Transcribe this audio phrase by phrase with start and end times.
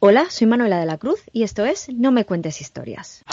[0.00, 3.24] Hola, soy Manuela de la Cruz y esto es No me cuentes historias.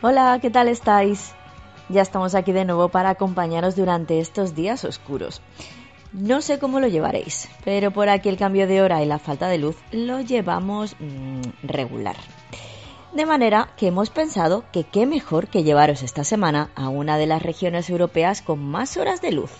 [0.00, 1.34] Hola, ¿qué tal estáis?
[1.88, 5.42] Ya estamos aquí de nuevo para acompañaros durante estos días oscuros.
[6.12, 9.48] No sé cómo lo llevaréis, pero por aquí el cambio de hora y la falta
[9.48, 12.16] de luz lo llevamos mmm, regular.
[13.12, 17.26] De manera que hemos pensado que qué mejor que llevaros esta semana a una de
[17.26, 19.50] las regiones europeas con más horas de luz,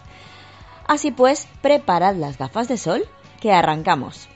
[0.87, 3.05] Así pues, preparad las gafas de sol,
[3.41, 4.29] que arrancamos.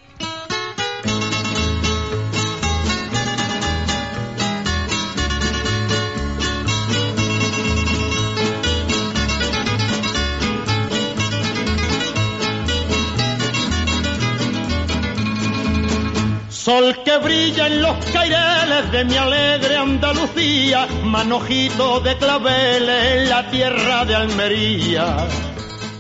[16.67, 23.49] Sol que brilla en los caireles de mi alegre Andalucía, manojito de claveles en la
[23.53, 25.29] tierra de Almería.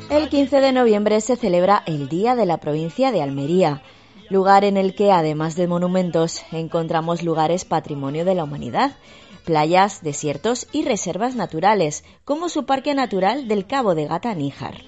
[0.08, 3.82] El 15 de noviembre se celebra el Día de la provincia de Almería,
[4.30, 8.92] lugar en el que, además de monumentos, encontramos lugares patrimonio de la humanidad,
[9.44, 14.84] playas, desiertos y reservas naturales, como su parque natural del Cabo de Gata Níjar.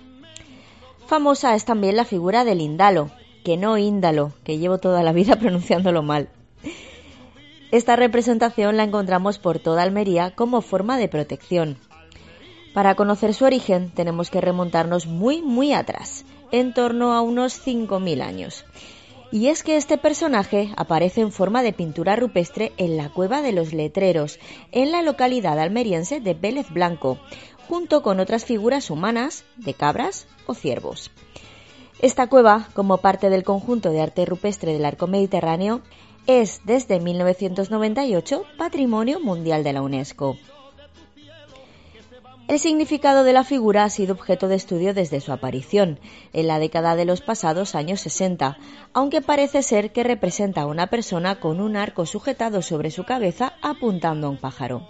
[1.06, 3.10] Famosa es también la figura del Indalo,
[3.44, 6.28] que no Índalo, que llevo toda la vida pronunciándolo mal.
[7.72, 11.77] Esta representación la encontramos por toda Almería como forma de protección,
[12.78, 18.22] para conocer su origen tenemos que remontarnos muy, muy atrás, en torno a unos 5.000
[18.22, 18.64] años.
[19.32, 23.50] Y es que este personaje aparece en forma de pintura rupestre en la Cueva de
[23.50, 24.38] los Letreros,
[24.70, 27.19] en la localidad almeriense de Vélez Blanco,
[27.66, 31.10] junto con otras figuras humanas, de cabras o ciervos.
[32.00, 35.80] Esta cueva, como parte del conjunto de arte rupestre del arco mediterráneo,
[36.28, 40.36] es desde 1998 Patrimonio Mundial de la UNESCO.
[42.48, 46.00] El significado de la figura ha sido objeto de estudio desde su aparición,
[46.32, 48.56] en la década de los pasados años 60,
[48.94, 53.53] aunque parece ser que representa a una persona con un arco sujetado sobre su cabeza
[53.60, 54.88] apuntando a un pájaro.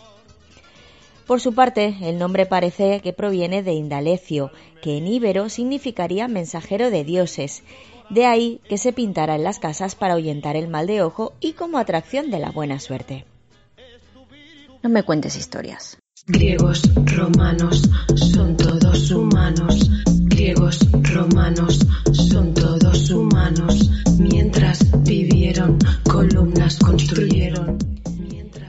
[1.27, 6.93] Por su parte, el nombre parece que proviene de Indalecio, que en íbero significaría mensajero
[6.93, 7.65] de dioses,
[8.09, 11.55] de ahí que se pintara en las casas para ahuyentar el mal de ojo y
[11.55, 13.27] como atracción de la buena suerte.
[14.81, 15.99] No me cuentes historias.
[16.31, 19.91] Griegos, romanos, son todos humanos.
[20.25, 20.79] Griegos,
[21.15, 21.79] romanos,
[22.13, 23.91] son todos humanos.
[24.19, 27.79] Mientras vivieron, columnas construyeron.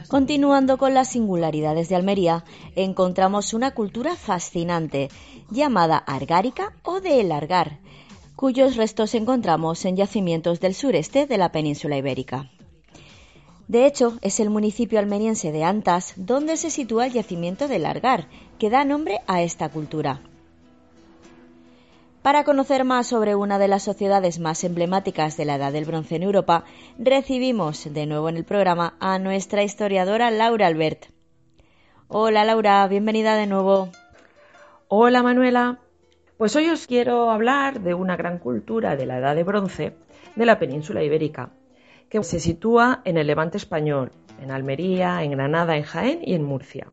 [0.07, 2.45] Continuando con las singularidades de Almería,
[2.77, 5.09] encontramos una cultura fascinante
[5.51, 7.79] llamada argárica o de el argar,
[8.37, 12.49] cuyos restos encontramos en yacimientos del sureste de la península ibérica.
[13.69, 18.25] De hecho, es el municipio almeriense de Antas donde se sitúa el yacimiento del Largar,
[18.57, 20.21] que da nombre a esta cultura.
[22.23, 26.15] Para conocer más sobre una de las sociedades más emblemáticas de la Edad del Bronce
[26.15, 26.63] en Europa,
[26.97, 31.05] recibimos de nuevo en el programa a nuestra historiadora Laura Albert.
[32.07, 33.89] Hola Laura, bienvenida de nuevo.
[34.87, 35.77] Hola Manuela.
[36.39, 39.93] Pues hoy os quiero hablar de una gran cultura de la Edad de Bronce
[40.35, 41.51] de la península ibérica,
[42.09, 44.11] que se sitúa en el Levante español,
[44.41, 46.91] en Almería, en Granada, en Jaén y en Murcia.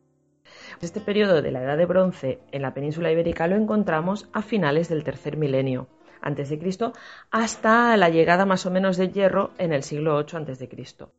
[0.81, 4.89] Este periodo de la Edad de Bronce en la península ibérica lo encontramos a finales
[4.89, 5.87] del tercer milenio
[6.21, 6.91] antes de
[7.31, 11.11] hasta la llegada más o menos de hierro en el siglo VIII antes de Cristo.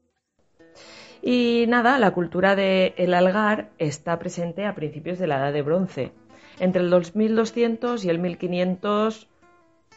[1.23, 5.63] Y nada, la cultura del el algar está presente a principios de la Edad de
[5.63, 6.13] Bronce,
[6.61, 9.29] entre el 2200 y el 1500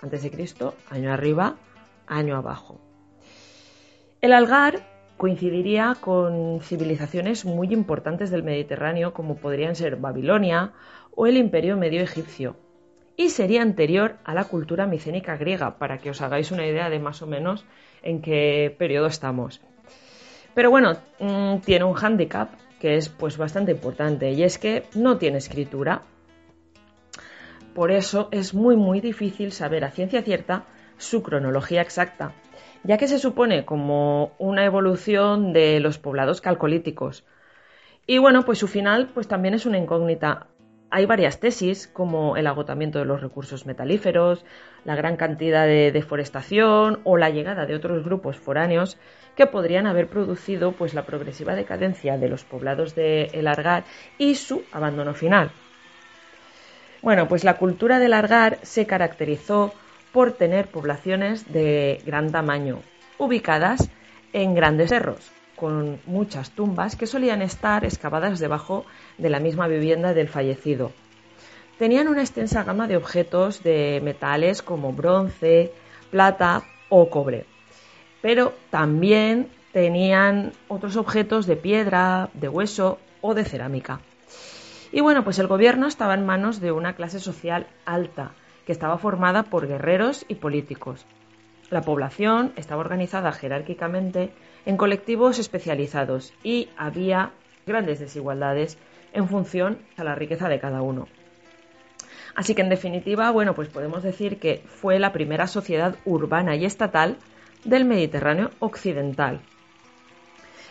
[0.02, 1.58] antes de Cristo, año arriba,
[2.08, 2.80] año abajo.
[4.22, 4.84] El algar
[5.18, 10.74] coincidiría con civilizaciones muy importantes del Mediterráneo como podrían ser Babilonia
[11.16, 12.56] o el Imperio Medio Egipcio
[13.18, 17.00] y sería anterior a la cultura micénica griega para que os hagáis una idea de
[17.00, 17.66] más o menos
[18.04, 19.60] en qué periodo estamos.
[20.54, 25.18] Pero bueno, mm, tiene un hándicap que es pues bastante importante y es que no
[25.18, 26.04] tiene escritura.
[27.74, 30.66] Por eso es muy muy difícil saber a ciencia cierta
[30.98, 32.34] su cronología exacta
[32.84, 37.24] ya que se supone como una evolución de los poblados calcolíticos.
[38.08, 40.48] Y bueno, pues su final pues también es una incógnita.
[40.90, 44.44] hay varias tesis, como el agotamiento de los recursos metalíferos,
[44.84, 48.98] la gran cantidad de deforestación o la llegada de otros grupos foráneos
[49.36, 53.86] que podrían haber producido pues, la progresiva decadencia de los poblados de El Argar
[54.18, 55.52] y su abandono final.
[57.02, 59.74] Bueno, pues la cultura del Argar se caracterizó
[60.12, 62.80] por tener poblaciones de gran tamaño,
[63.18, 63.90] ubicadas
[64.34, 68.86] en grandes cerros, con muchas tumbas que solían estar excavadas debajo
[69.18, 70.92] de la misma vivienda del fallecido.
[71.78, 75.72] Tenían una extensa gama de objetos de metales como bronce,
[76.12, 77.46] plata o cobre,
[78.22, 84.02] pero también tenían otros objetos de piedra, de hueso o de cerámica.
[84.92, 88.32] Y bueno, pues el gobierno estaba en manos de una clase social alta,
[88.66, 91.06] que estaba formada por guerreros y políticos.
[91.70, 94.32] La población estaba organizada jerárquicamente
[94.66, 97.32] en colectivos especializados y había
[97.66, 98.78] grandes desigualdades
[99.14, 101.08] en función a la riqueza de cada uno.
[102.36, 106.66] Así que en definitiva, bueno, pues podemos decir que fue la primera sociedad urbana y
[106.66, 107.18] estatal
[107.66, 109.42] del Mediterráneo occidental.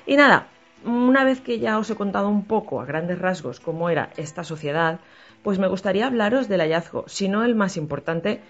[0.07, 0.49] Y nada,
[0.85, 4.45] una vez que ya os he contado un poco a grandes rasgos cómo era esta
[4.45, 5.01] sociedad,
[5.43, 8.41] pues me gustaría hablaros del hallazgo, si no el más importante,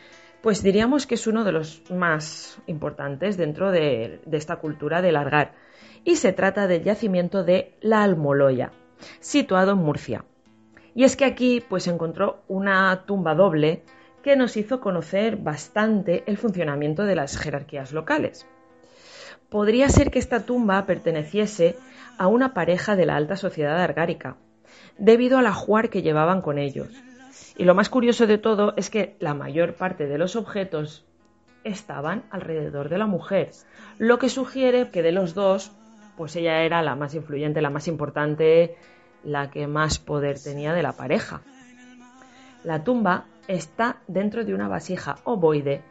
[0.43, 5.53] pues diríamos que es uno de los más importantes dentro de, esta cultura de largar.
[6.05, 8.73] Y se trata del yacimiento de la Almoloya,
[9.21, 10.25] situado en Murcia.
[10.95, 13.83] Y es que aquí pues encontró una tumba doble
[14.23, 18.47] que nos hizo conocer bastante el funcionamiento de las jerarquías locales.
[19.51, 21.77] Podría ser que esta tumba perteneciese
[22.19, 24.37] a una pareja de la alta sociedad argárica,
[24.99, 26.89] debido al ajuar que llevaban con ellos.
[27.57, 31.05] Y lo más curioso de todo es que la mayor parte de los objetos
[31.65, 33.51] estaban alrededor de la mujer,
[33.99, 35.73] lo que sugiere que de los dos,
[36.17, 38.77] pues ella era la más influyente, la más importante,
[39.25, 41.43] la que más poder tenía de la pareja.
[42.65, 45.83] La tumba está dentro de una vasija ovoide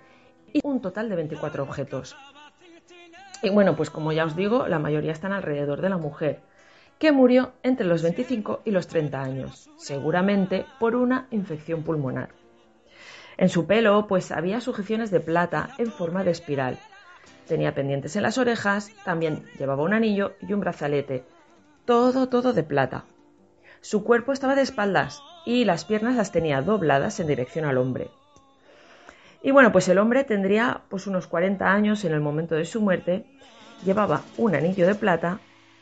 [0.54, 2.16] y un total de 24 objetos.
[3.42, 6.42] Y bueno, pues como ya os digo, la mayoría están alrededor de la mujer,
[7.00, 12.30] que murió entre los 25 y los 30 años, seguramente por una infección pulmonar.
[13.38, 16.78] En su pelo, pues había sujeciones de plata en forma de espiral.
[17.48, 21.24] Tenía pendientes en las orejas, también llevaba un anillo y un brazalete.
[21.86, 23.06] Todo, todo de plata.
[23.80, 28.12] Su cuerpo estaba de espaldas y las piernas las tenía dobladas en dirección al hombre.
[29.42, 32.82] Y bueno, pues el hombre tendría pues unos 40 años en el momento de su
[32.82, 33.26] muerte,
[33.86, 35.40] llevaba un anillo de plata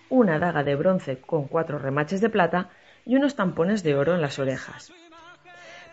[0.10, 2.70] una daga de bronce con cuatro remaches de plata
[3.06, 4.92] y unos tampones de oro en las orejas.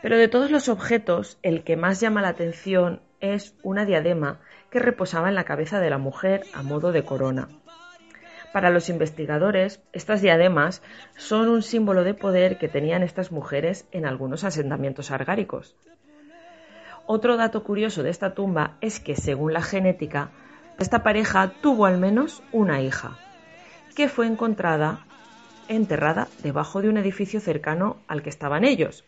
[0.03, 4.41] Pero de todos los objetos, el que más llama la atención es una diadema
[4.71, 7.49] que reposaba en la cabeza de la mujer a modo de corona.
[8.53, 10.83] Para los investigadores, estas diademas
[11.17, 15.75] son un símbolo de poder que tenían estas mujeres en algunos asentamientos argáricos.
[17.07, 20.31] Otro dato curioso de esta tumba es que, según la genética,
[20.79, 23.19] esta pareja tuvo al menos una hija
[23.95, 25.07] que fue encontrada
[25.69, 29.05] enterrada debajo de un edificio cercano al que estaban ellos.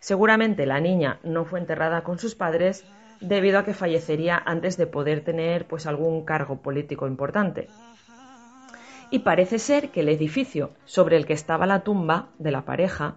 [0.00, 2.84] Seguramente la niña no fue enterrada con sus padres
[3.20, 7.68] debido a que fallecería antes de poder tener pues algún cargo político importante.
[9.10, 13.16] Y parece ser que el edificio sobre el que estaba la tumba de la pareja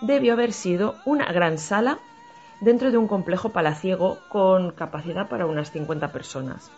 [0.00, 1.98] debió haber sido una gran sala
[2.60, 6.70] dentro de un complejo palaciego con capacidad para unas 50 personas.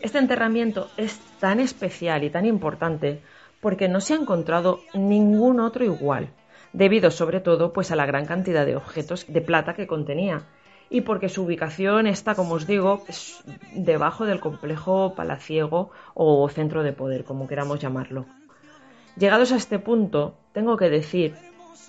[0.00, 3.20] Este enterramiento es tan especial y tan importante
[3.60, 6.30] porque no se ha encontrado ningún otro igual,
[6.72, 10.46] debido sobre todo pues a la gran cantidad de objetos de plata que contenía
[10.88, 13.04] y porque su ubicación está, como os digo,
[13.74, 18.24] debajo del complejo palaciego o centro de poder, como queramos llamarlo.
[19.16, 21.34] Llegados a este punto, tengo que decir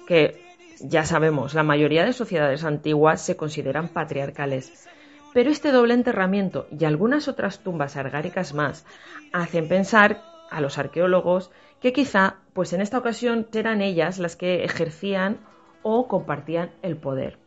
[0.05, 0.41] que
[0.81, 4.87] ya sabemos, la mayoría de sociedades antiguas se consideran patriarcales,
[5.33, 8.85] pero este doble enterramiento y algunas otras tumbas argáricas más
[9.31, 14.63] hacen pensar a los arqueólogos que quizá, pues en esta ocasión, eran ellas las que
[14.63, 15.39] ejercían
[15.81, 17.39] o compartían el poder.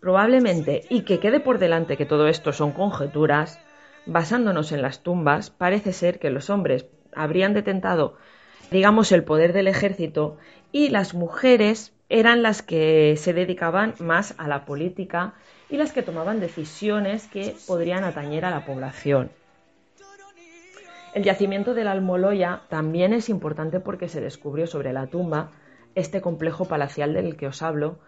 [0.00, 3.58] Probablemente, y que quede por delante que todo esto son conjeturas,
[4.06, 8.16] basándonos en las tumbas, parece ser que los hombres habrían detentado,
[8.70, 10.36] digamos, el poder del ejército
[10.72, 15.34] y las mujeres eran las que se dedicaban más a la política
[15.70, 19.30] y las que tomaban decisiones que podrían atañer a la población.
[21.14, 25.50] El yacimiento de la Almoloya también es importante porque se descubrió sobre la tumba
[25.94, 27.98] este complejo palacial del que os hablo,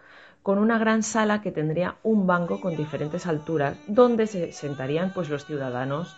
[0.43, 5.29] con una gran sala que tendría un banco con diferentes alturas donde se sentarían pues
[5.29, 6.15] los ciudadanos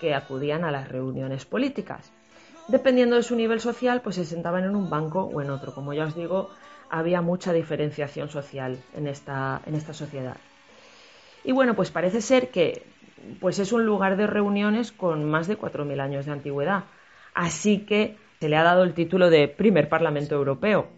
[0.00, 2.10] que acudían a las reuniones políticas.
[2.68, 5.74] Dependiendo de su nivel social, pues se sentaban en un banco o en otro.
[5.74, 6.50] Como ya os digo,
[6.88, 10.36] había mucha diferenciación social en esta, en esta sociedad.
[11.44, 12.82] Y bueno, pues parece ser que
[13.40, 16.84] pues es un lugar de reuniones con más de 4.000 años de antigüedad.
[17.34, 20.88] Así que se le ha dado el título de primer Parlamento Europeo.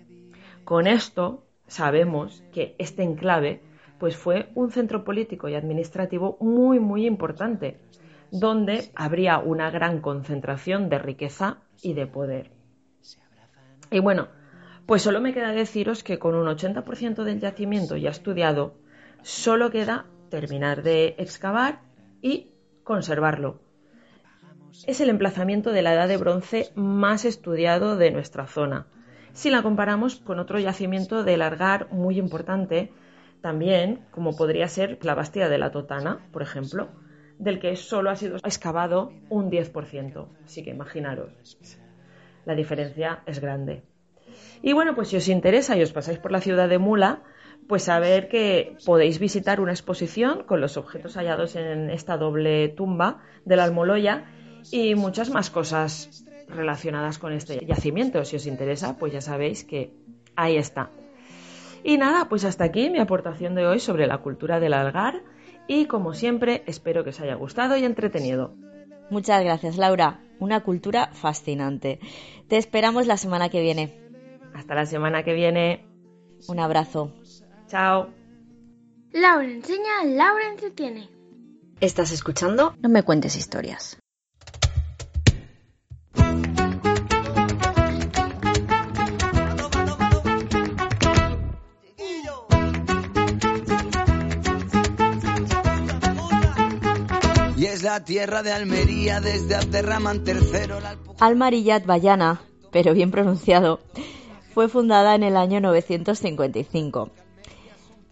[0.65, 3.61] Con esto sabemos que este enclave
[3.99, 7.79] pues fue un centro político y administrativo muy muy importante,
[8.31, 12.51] donde habría una gran concentración de riqueza y de poder.
[13.91, 14.29] Y bueno,
[14.87, 18.75] pues solo me queda deciros que con un 80% del yacimiento ya estudiado,
[19.23, 21.83] solo queda terminar de excavar
[22.23, 22.49] y
[22.85, 23.61] conservarlo.
[24.87, 28.87] Es el emplazamiento de la edad de bronce más estudiado de nuestra zona.
[29.35, 32.91] Si la comparamos con otro yacimiento de largar muy importante,
[33.43, 36.89] también, como podría ser la Bastida de la Totana, por ejemplo,
[37.39, 40.29] del que solo ha sido excavado un 10%.
[40.47, 41.59] Así que imaginaros,
[42.47, 43.83] la diferencia es grande.
[44.63, 47.23] Y bueno, pues si os interesa y os pasáis por la ciudad de Mula,
[47.69, 53.23] pues saber que podéis visitar una exposición con los objetos hallados en esta doble tumba
[53.45, 54.25] de la Almoloya
[54.71, 58.25] y muchas más cosas relacionadas con este yacimiento.
[58.25, 59.93] Si os interesa, pues ya sabéis que
[60.37, 60.91] ahí está.
[61.85, 65.23] Y nada, pues hasta aquí mi aportación de hoy sobre la cultura del algar
[65.67, 68.55] y como siempre espero que os haya gustado y entretenido.
[69.11, 71.99] Muchas gracias Laura, una cultura fascinante.
[72.49, 73.99] Te esperamos la semana que viene.
[74.55, 75.87] Hasta la semana que viene.
[76.49, 77.13] Un abrazo.
[77.73, 78.11] Chao.
[79.13, 81.09] Laura enseña, Laura entretiene.
[81.81, 82.75] ¿Estás escuchando?
[82.83, 83.97] No me cuentes historias.
[97.57, 100.99] Y es la tierra de Almería desde Abderraman III.
[101.21, 103.81] Almarillat Bayana, pero bien pronunciado,
[104.53, 107.13] fue fundada en el año 955.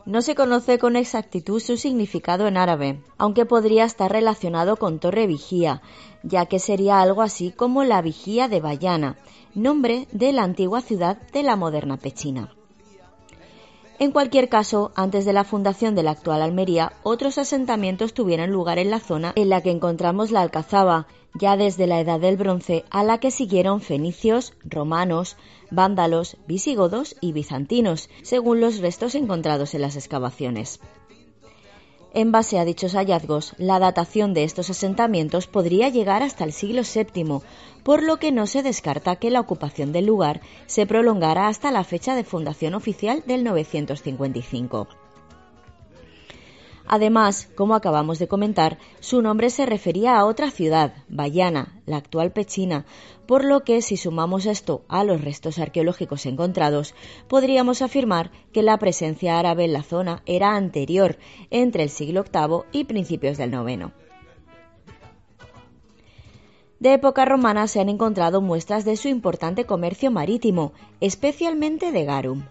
[0.07, 5.26] No se conoce con exactitud su significado en árabe, aunque podría estar relacionado con torre
[5.26, 5.83] vigía,
[6.23, 9.16] ya que sería algo así como la vigía de Bayana,
[9.54, 12.54] nombre de la antigua ciudad de la moderna Pechina.
[14.00, 18.78] En cualquier caso, antes de la fundación de la actual Almería, otros asentamientos tuvieron lugar
[18.78, 22.87] en la zona en la que encontramos la Alcazaba, ya desde la Edad del Bronce,
[22.88, 25.37] a la que siguieron fenicios, romanos,
[25.71, 30.80] vándalos, visigodos y bizantinos, según los restos encontrados en las excavaciones.
[32.12, 36.83] En base a dichos hallazgos, la datación de estos asentamientos podría llegar hasta el siglo
[36.83, 37.40] VII,
[37.85, 41.85] por lo que no se descarta que la ocupación del lugar se prolongara hasta la
[41.85, 45.10] fecha de fundación oficial del 955.
[46.92, 52.32] Además, como acabamos de comentar, su nombre se refería a otra ciudad, Bayana, la actual
[52.32, 52.85] Pechina,
[53.28, 56.97] por lo que si sumamos esto a los restos arqueológicos encontrados,
[57.28, 61.16] podríamos afirmar que la presencia árabe en la zona era anterior,
[61.50, 63.92] entre el siglo VIII y principios del IX.
[66.80, 72.42] De época romana se han encontrado muestras de su importante comercio marítimo, especialmente de garum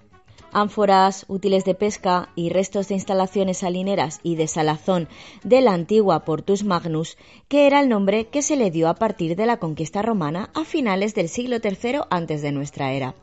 [0.51, 5.08] ánforas, útiles de pesca y restos de instalaciones salineras y de salazón
[5.43, 7.17] de la antigua Portus Magnus,
[7.48, 10.63] que era el nombre que se le dio a partir de la conquista romana a
[10.63, 13.15] finales del siglo III antes de nuestra era.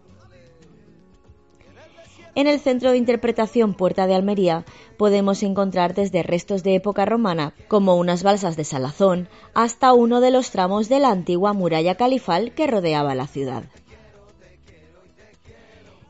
[2.36, 4.66] En el centro de interpretación Puerta de Almería
[4.98, 10.30] podemos encontrar desde restos de época romana, como unas balsas de salazón, hasta uno de
[10.30, 13.64] los tramos de la antigua muralla califal que rodeaba la ciudad.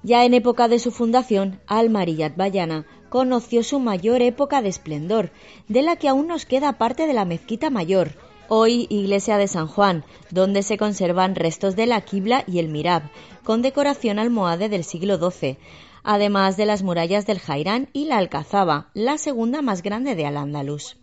[0.07, 5.33] Ya en época de su fundación, Al-Mariyat Bayana conoció su mayor época de esplendor,
[5.67, 8.13] de la que aún nos queda parte de la mezquita mayor,
[8.47, 13.03] hoy iglesia de San Juan, donde se conservan restos de la quibla y el mirab,
[13.43, 15.59] con decoración almohade del siglo XII,
[16.05, 20.99] además de las murallas del Jairán y la Alcazaba, la segunda más grande de Al-Ándalus.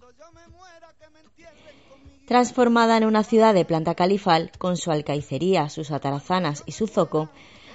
[2.25, 7.29] Transformada en una ciudad de planta califal, con su alcaicería, sus atarazanas y su zoco,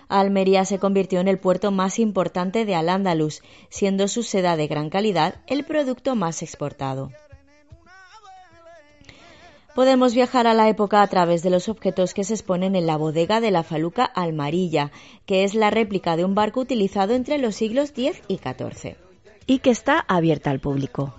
[0.09, 4.89] Almería se convirtió en el puerto más importante de Al-Ándalus, siendo su seda de gran
[4.91, 7.11] calidad el producto más exportado.
[9.75, 12.97] Podemos viajar a la época a través de los objetos que se exponen en la
[12.97, 14.91] bodega de la Faluca Almarilla,
[15.25, 18.97] que es la réplica de un barco utilizado entre los siglos X y XIV,
[19.47, 21.15] y que está abierta al público.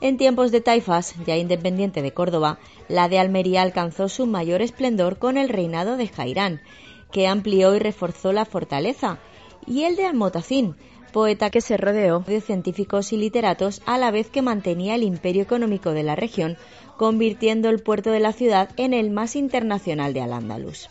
[0.00, 5.18] En tiempos de taifas, ya independiente de Córdoba, la de Almería alcanzó su mayor esplendor
[5.18, 6.60] con el reinado de Jairán,
[7.10, 9.18] que amplió y reforzó la fortaleza,
[9.66, 10.76] y el de Almotacín,
[11.12, 15.42] poeta que se rodeó de científicos y literatos a la vez que mantenía el imperio
[15.42, 16.56] económico de la región,
[16.96, 20.88] convirtiendo el puerto de la ciudad en el más internacional de Al-Ándalus.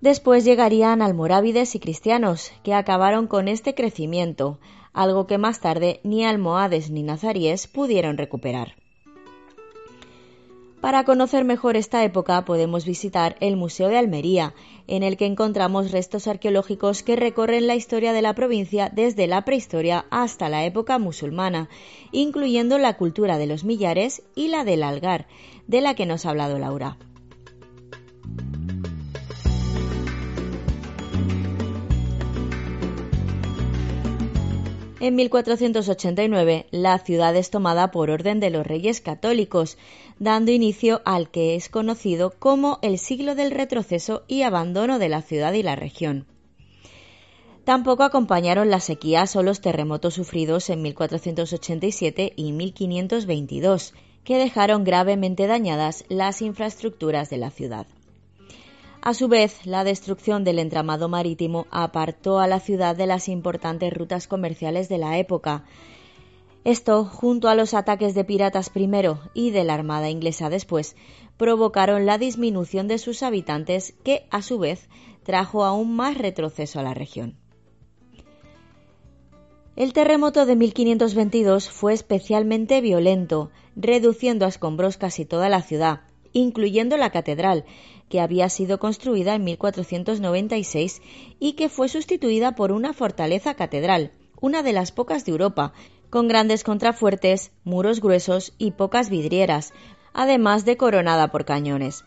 [0.00, 4.58] Después llegarían almorávides y cristianos, que acabaron con este crecimiento,
[4.92, 8.74] algo que más tarde ni almohades ni nazaríes pudieron recuperar.
[10.80, 14.54] Para conocer mejor esta época podemos visitar el Museo de Almería,
[14.86, 19.44] en el que encontramos restos arqueológicos que recorren la historia de la provincia desde la
[19.44, 21.68] prehistoria hasta la época musulmana,
[22.12, 25.26] incluyendo la cultura de los millares y la del algar,
[25.66, 26.98] de la que nos ha hablado Laura.
[34.98, 39.76] En 1489 la ciudad es tomada por orden de los reyes católicos,
[40.18, 45.20] dando inicio al que es conocido como el siglo del retroceso y abandono de la
[45.20, 46.24] ciudad y la región.
[47.64, 53.92] Tampoco acompañaron las sequías o los terremotos sufridos en 1487 y 1522,
[54.24, 57.86] que dejaron gravemente dañadas las infraestructuras de la ciudad.
[59.06, 63.92] A su vez, la destrucción del entramado marítimo apartó a la ciudad de las importantes
[63.92, 65.62] rutas comerciales de la época.
[66.64, 70.96] Esto, junto a los ataques de piratas primero y de la Armada inglesa después,
[71.36, 74.88] provocaron la disminución de sus habitantes que, a su vez,
[75.22, 77.36] trajo aún más retroceso a la región.
[79.76, 86.00] El terremoto de 1522 fue especialmente violento, reduciendo a escombros casi toda la ciudad,
[86.32, 87.64] incluyendo la catedral,
[88.08, 91.02] que había sido construida en 1496
[91.38, 95.72] y que fue sustituida por una fortaleza catedral, una de las pocas de Europa,
[96.10, 99.72] con grandes contrafuertes, muros gruesos y pocas vidrieras,
[100.12, 102.04] además de coronada por cañones.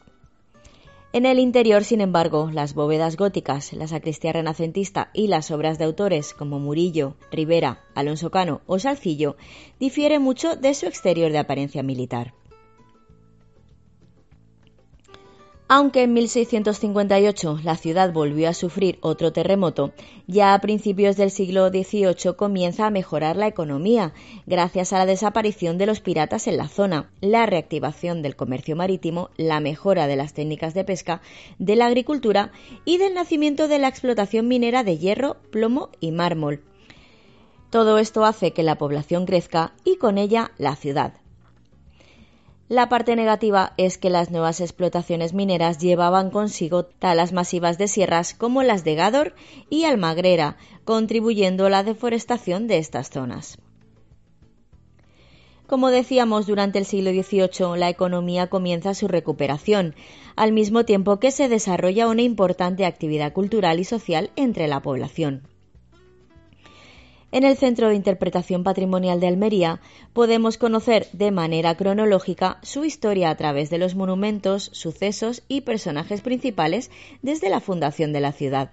[1.11, 5.85] En el interior, sin embargo, las bóvedas góticas, la sacristía renacentista y las obras de
[5.85, 9.35] autores como Murillo, Rivera, Alonso Cano o Salcillo
[9.79, 12.35] difieren mucho de su exterior de apariencia militar.
[15.71, 19.93] Aunque en 1658 la ciudad volvió a sufrir otro terremoto,
[20.25, 24.11] ya a principios del siglo XVIII comienza a mejorar la economía,
[24.47, 29.29] gracias a la desaparición de los piratas en la zona, la reactivación del comercio marítimo,
[29.37, 31.21] la mejora de las técnicas de pesca,
[31.59, 32.51] de la agricultura
[32.83, 36.63] y del nacimiento de la explotación minera de hierro, plomo y mármol.
[37.69, 41.13] Todo esto hace que la población crezca y con ella la ciudad.
[42.69, 48.35] La parte negativa es que las nuevas explotaciones mineras llevaban consigo talas masivas de sierras
[48.35, 49.33] como las de Gádor
[49.71, 50.55] y Almagrera,
[50.85, 53.57] contribuyendo a la deforestación de estas zonas.
[55.65, 59.95] Como decíamos, durante el siglo XVIII la economía comienza su recuperación,
[60.35, 65.48] al mismo tiempo que se desarrolla una importante actividad cultural y social entre la población.
[67.31, 69.81] En el Centro de Interpretación Patrimonial de Almería
[70.13, 76.21] podemos conocer de manera cronológica su historia a través de los monumentos, sucesos y personajes
[76.21, 76.89] principales
[77.21, 78.71] desde la fundación de la ciudad.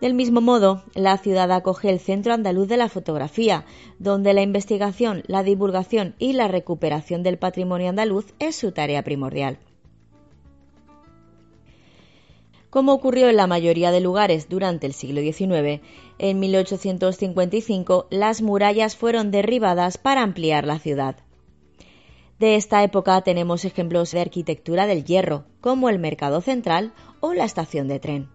[0.00, 3.66] Del mismo modo, la ciudad acoge el Centro Andaluz de la Fotografía,
[3.98, 9.58] donde la investigación, la divulgación y la recuperación del patrimonio andaluz es su tarea primordial.
[12.70, 15.82] Como ocurrió en la mayoría de lugares durante el siglo XIX,
[16.18, 21.16] en 1855 las murallas fueron derribadas para ampliar la ciudad.
[22.38, 27.44] De esta época tenemos ejemplos de arquitectura del hierro, como el Mercado Central o la
[27.44, 28.28] estación de tren.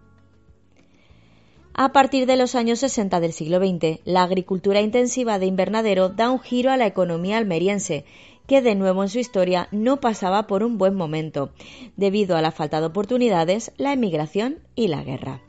[1.78, 6.30] A partir de los años 60 del siglo XX, la agricultura intensiva de invernadero da
[6.30, 8.04] un giro a la economía almeriense
[8.46, 11.50] que de nuevo en su historia no pasaba por un buen momento,
[11.96, 15.40] debido a la falta de oportunidades, la emigración y la guerra.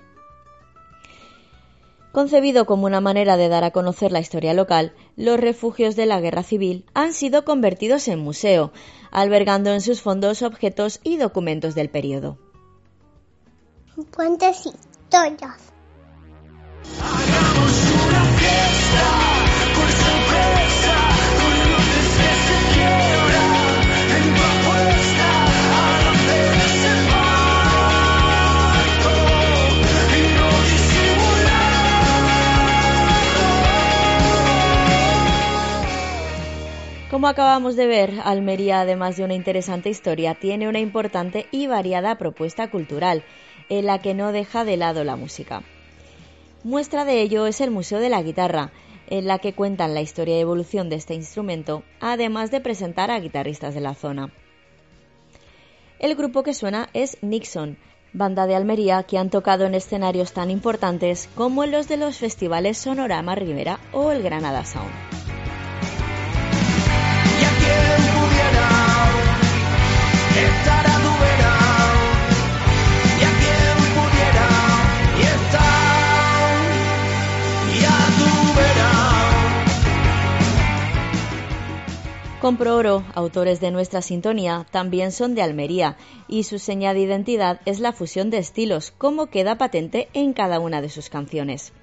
[2.12, 6.20] Concebido como una manera de dar a conocer la historia local, los refugios de la
[6.20, 8.72] guerra civil han sido convertidos en museo,
[9.12, 12.40] albergando en sus fondos objetos y documentos del periodo.
[37.18, 42.16] Como acabamos de ver, Almería, además de una interesante historia, tiene una importante y variada
[42.20, 43.24] propuesta cultural,
[43.70, 45.64] en la que no deja de lado la música.
[46.64, 48.70] Muestra de ello es el Museo de la Guitarra,
[49.08, 53.20] en la que cuentan la historia y evolución de este instrumento, además de presentar a
[53.20, 54.32] guitarristas de la zona.
[55.98, 57.80] El grupo que suena es Nixon,
[58.14, 62.78] banda de Almería que han tocado en escenarios tan importantes como los de los festivales
[62.78, 65.37] Sonorama Rivera o el Granada Sound.
[82.48, 85.98] Compro Oro, autores de nuestra sintonía, también son de Almería
[86.30, 90.62] y su señal de identidad es la fusión de estilos, como queda patente en cada
[90.62, 91.74] una de sus canciones.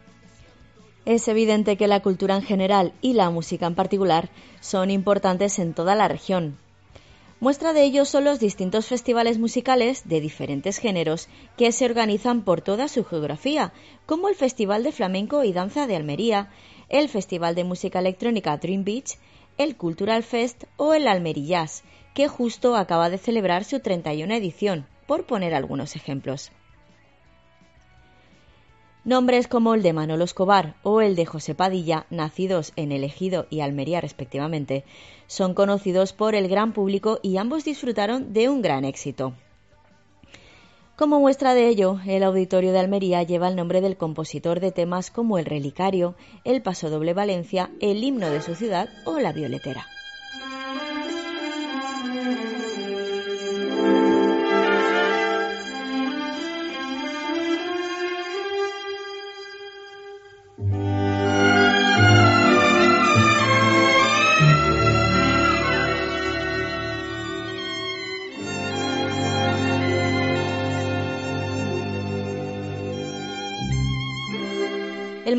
[1.06, 5.74] Es evidente que la cultura en general y la música en particular son importantes en
[5.74, 6.56] toda la región.
[7.40, 12.62] Muestra de ello son los distintos festivales musicales de diferentes géneros que se organizan por
[12.62, 13.74] toda su geografía,
[14.06, 16.48] como el Festival de Flamenco y Danza de Almería,
[16.88, 19.18] el Festival de Música Electrónica Dream Beach,
[19.58, 25.26] el Cultural Fest o el Almerillas, que justo acaba de celebrar su 31 edición, por
[25.26, 26.50] poner algunos ejemplos.
[29.04, 33.46] Nombres como el de Manolo Escobar o el de José Padilla, nacidos en El Ejido
[33.50, 34.84] y Almería respectivamente,
[35.26, 39.34] son conocidos por el gran público y ambos disfrutaron de un gran éxito.
[40.96, 45.10] Como muestra de ello, el Auditorio de Almería lleva el nombre del compositor de temas
[45.10, 46.14] como El Relicario,
[46.44, 49.84] El Paso Doble Valencia, El Himno de su ciudad o La Violetera.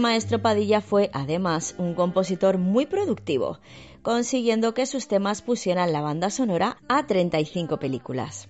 [0.05, 3.57] Maestro Padilla fue, además, un compositor muy productivo,
[4.03, 8.47] consiguiendo que sus temas pusieran la banda sonora a 35 películas.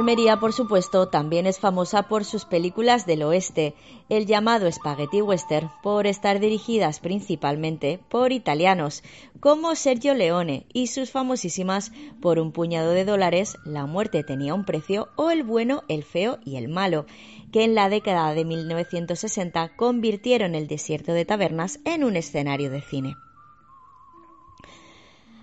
[0.00, 3.74] Almería, por supuesto, también es famosa por sus películas del oeste,
[4.08, 9.02] el llamado Spaghetti Western, por estar dirigidas principalmente por italianos,
[9.40, 14.64] como Sergio Leone, y sus famosísimas Por un puñado de dólares, La muerte tenía un
[14.64, 17.04] precio, o El bueno, el feo y el malo,
[17.52, 22.80] que en la década de 1960 convirtieron el desierto de tabernas en un escenario de
[22.80, 23.16] cine.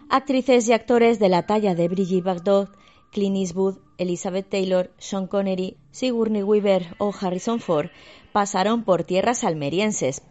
[0.10, 2.72] Actrices y actores de la talla de Brigitte Bardot,
[3.12, 7.90] Clint Eastwood, Elizabeth Taylor, Sean Connery, Sigourney Weaver o Harrison Ford
[8.32, 10.22] pasaron por tierras almerienses.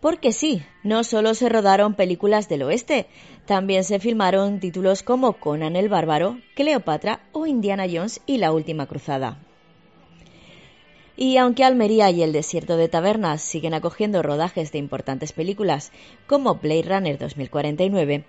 [0.00, 3.06] Porque sí, no solo se rodaron películas del oeste,
[3.44, 8.86] también se filmaron títulos como Conan el Bárbaro, Cleopatra o Indiana Jones y la Última
[8.86, 9.38] Cruzada.
[11.18, 15.92] Y aunque Almería y el desierto de Tabernas siguen acogiendo rodajes de importantes películas
[16.26, 18.24] como Blade Runner 2049,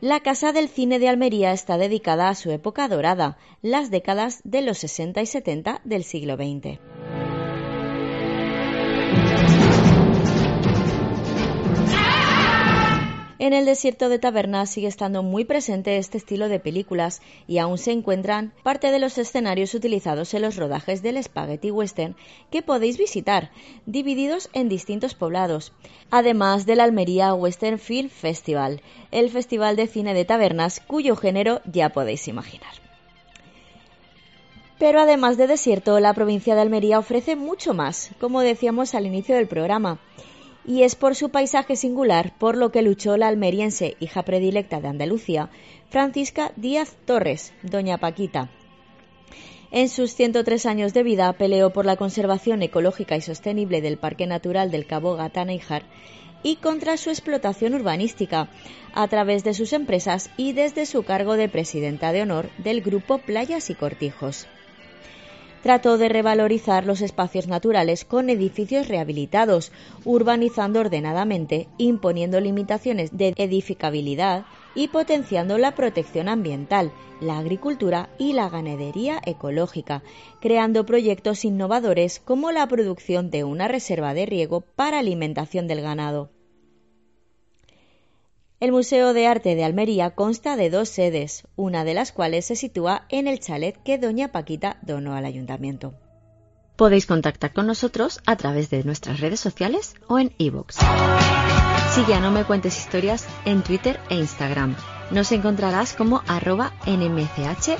[0.00, 4.62] la Casa del Cine de Almería está dedicada a su época dorada, las décadas de
[4.62, 6.78] los 60 y 70 del siglo XX.
[13.40, 17.78] En el desierto de Tabernas sigue estando muy presente este estilo de películas y aún
[17.78, 22.16] se encuentran parte de los escenarios utilizados en los rodajes del Spaghetti Western
[22.50, 23.52] que podéis visitar,
[23.86, 25.72] divididos en distintos poblados,
[26.10, 31.90] además del Almería Western Film Festival, el festival de cine de tabernas cuyo género ya
[31.90, 32.72] podéis imaginar.
[34.80, 39.36] Pero además de desierto, la provincia de Almería ofrece mucho más, como decíamos al inicio
[39.36, 40.00] del programa
[40.66, 44.88] y es por su paisaje singular por lo que luchó la almeriense, hija predilecta de
[44.88, 45.50] Andalucía,
[45.88, 48.50] Francisca Díaz Torres, doña Paquita.
[49.70, 54.26] En sus 103 años de vida peleó por la conservación ecológica y sostenible del Parque
[54.26, 55.82] Natural del Cabo Gata-Níjar
[56.42, 58.48] y contra su explotación urbanística
[58.94, 63.18] a través de sus empresas y desde su cargo de presidenta de honor del Grupo
[63.18, 64.46] Playas y Cortijos
[65.62, 69.72] trató de revalorizar los espacios naturales con edificios rehabilitados,
[70.04, 74.44] urbanizando ordenadamente, imponiendo limitaciones de edificabilidad
[74.74, 80.02] y potenciando la protección ambiental, la agricultura y la ganadería ecológica,
[80.40, 86.30] creando proyectos innovadores como la producción de una reserva de riego para alimentación del ganado.
[88.60, 92.56] El Museo de Arte de Almería consta de dos sedes, una de las cuales se
[92.56, 95.94] sitúa en el chalet que doña Paquita donó al ayuntamiento.
[96.74, 100.74] Podéis contactar con nosotros a través de nuestras redes sociales o en iVoox.
[101.94, 104.74] Sigue a No Me Cuentes Historias en Twitter e Instagram.
[105.12, 107.78] Nos encontrarás como arroba nmch-podcast.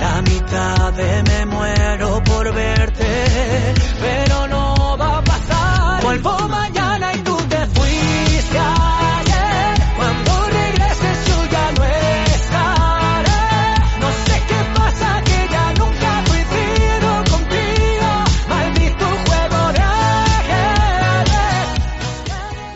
[0.00, 3.74] La mitad de me muero por verte,
[6.18, 6.22] y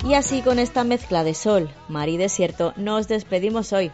[0.08, 3.90] Y así con esta mezcla de sol, mar y desierto nos despedimos hoy.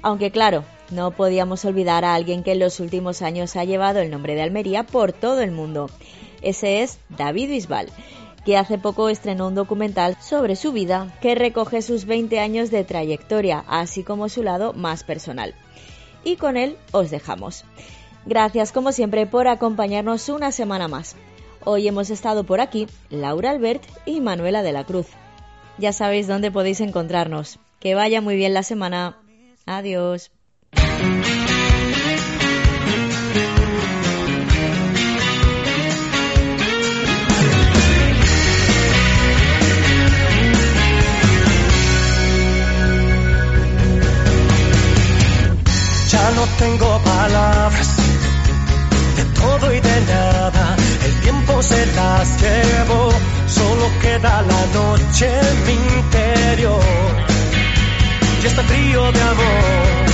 [0.00, 4.10] Aunque claro, no podíamos olvidar a alguien que en los últimos años ha llevado el
[4.10, 5.90] nombre de Almería por todo el mundo.
[6.40, 7.88] Ese es David Bisbal
[8.56, 13.64] hace poco estrenó un documental sobre su vida que recoge sus 20 años de trayectoria,
[13.66, 15.54] así como su lado más personal.
[16.24, 17.64] Y con él os dejamos.
[18.26, 21.16] Gracias como siempre por acompañarnos una semana más.
[21.64, 25.06] Hoy hemos estado por aquí Laura Albert y Manuela de la Cruz.
[25.78, 27.58] Ya sabéis dónde podéis encontrarnos.
[27.80, 29.16] Que vaya muy bien la semana.
[29.66, 30.30] Adiós.
[46.40, 47.88] no tengo palabras
[49.16, 50.76] de todo y de nada.
[51.04, 53.12] El tiempo se las llevó,
[53.46, 56.82] solo queda la noche en mi interior.
[58.42, 60.09] Y está frío de amor.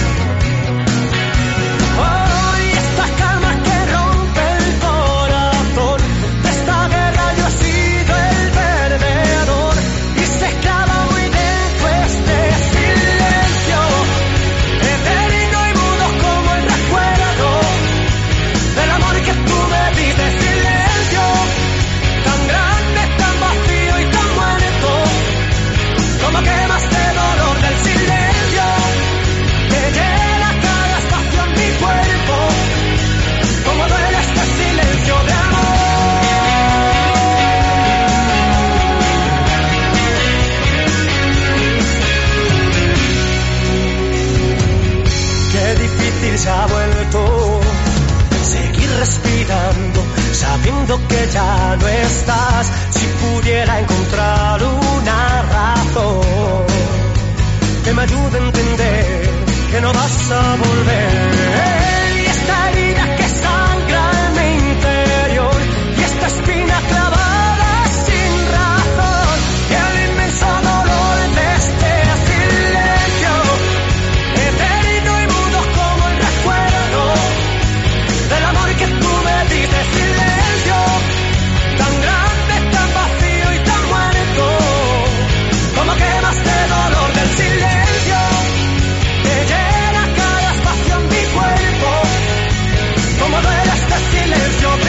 [94.49, 94.86] It's your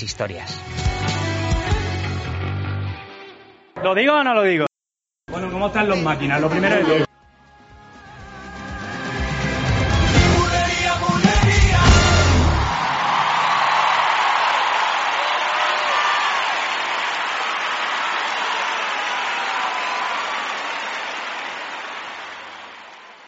[0.00, 0.56] historias.
[3.82, 4.66] ¿Lo digo o no lo digo?
[5.28, 6.40] Bueno, ¿cómo están los máquinas?
[6.40, 7.11] Lo primero es...